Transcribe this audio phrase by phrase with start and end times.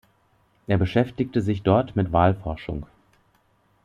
[0.65, 2.87] Er beschäftigte sich dort mit Wahlforschung.